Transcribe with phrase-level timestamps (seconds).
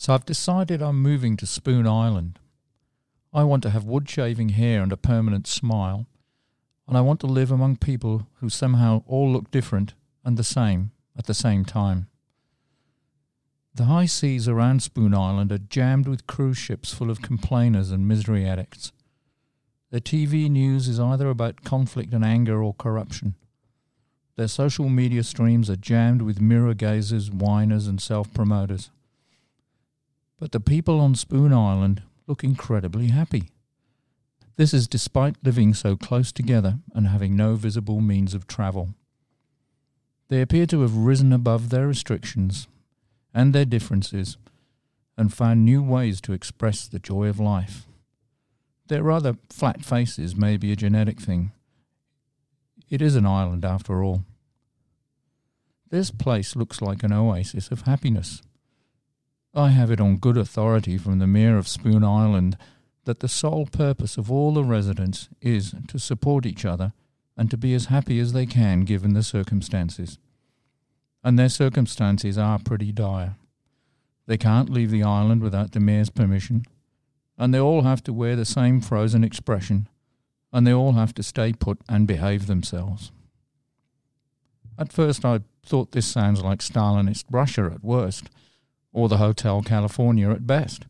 [0.00, 2.38] So I've decided I'm moving to Spoon Island.
[3.34, 6.06] I want to have wood shaving hair and a permanent smile,
[6.88, 9.92] and I want to live among people who somehow all look different
[10.24, 12.08] and the same at the same time.
[13.74, 18.08] The high seas around Spoon Island are jammed with cruise ships full of complainers and
[18.08, 18.92] misery addicts.
[19.90, 23.34] Their TV news is either about conflict and anger or corruption.
[24.36, 28.88] Their social media streams are jammed with mirror gazers, whiners, and self promoters.
[30.40, 33.50] But the people on Spoon Island look incredibly happy.
[34.56, 38.94] This is despite living so close together and having no visible means of travel.
[40.28, 42.68] They appear to have risen above their restrictions
[43.34, 44.38] and their differences
[45.18, 47.86] and found new ways to express the joy of life.
[48.88, 51.52] Their rather flat faces may be a genetic thing.
[52.88, 54.24] It is an island after all.
[55.90, 58.40] This place looks like an oasis of happiness.
[59.54, 62.56] I have it on good authority from the Mayor of Spoon Island
[63.04, 66.92] that the sole purpose of all the residents is to support each other
[67.36, 70.18] and to be as happy as they can given the circumstances.
[71.24, 73.36] And their circumstances are pretty dire.
[74.26, 76.64] They can't leave the island without the Mayor's permission,
[77.36, 79.88] and they all have to wear the same frozen expression,
[80.52, 83.10] and they all have to stay put and behave themselves.
[84.78, 88.30] At first, I thought this sounds like Stalinist Russia at worst,
[88.92, 90.84] or the Hotel California at best.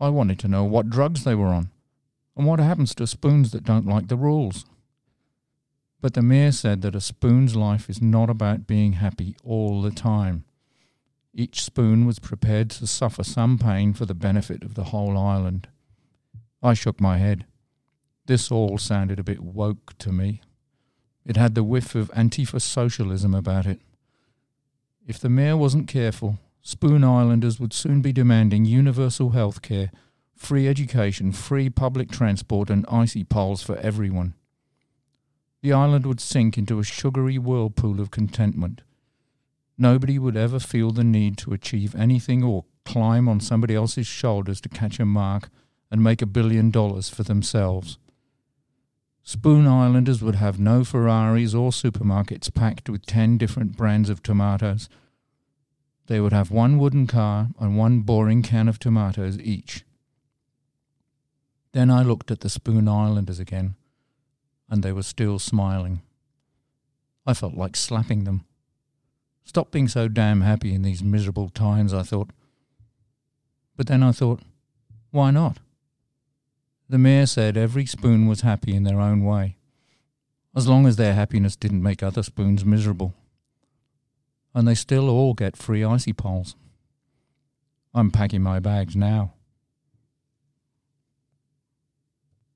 [0.00, 1.70] I wanted to know what drugs they were on,
[2.36, 4.64] and what happens to spoons that don't like the rules.
[6.00, 9.90] But the mayor said that a spoon's life is not about being happy all the
[9.90, 10.44] time.
[11.32, 15.68] Each spoon was prepared to suffer some pain for the benefit of the whole island.
[16.62, 17.46] I shook my head.
[18.26, 20.42] This all sounded a bit woke to me.
[21.24, 23.80] It had the whiff of Antifa socialism about it.
[25.06, 29.90] If the mayor wasn't careful, Spoon Islanders would soon be demanding universal health care,
[30.34, 34.32] free education, free public transport, and icy poles for everyone.
[35.60, 38.80] The island would sink into a sugary whirlpool of contentment.
[39.76, 44.62] Nobody would ever feel the need to achieve anything or climb on somebody else's shoulders
[44.62, 45.50] to catch a mark
[45.90, 47.98] and make a billion dollars for themselves.
[49.22, 54.88] Spoon Islanders would have no Ferraris or supermarkets packed with ten different brands of tomatoes.
[56.06, 59.84] They would have one wooden car and one boring can of tomatoes each.
[61.72, 63.74] Then I looked at the Spoon Islanders again,
[64.68, 66.02] and they were still smiling.
[67.26, 68.44] I felt like slapping them.
[69.44, 72.30] Stop being so damn happy in these miserable times, I thought.
[73.76, 74.40] But then I thought,
[75.10, 75.58] why not?
[76.88, 79.56] The mayor said every spoon was happy in their own way,
[80.54, 83.14] as long as their happiness didn't make other spoons miserable.
[84.54, 86.54] And they still all get free icy poles.
[87.92, 89.34] I'm packing my bags now.